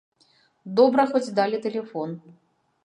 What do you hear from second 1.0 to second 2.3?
хоць далі тэлефон.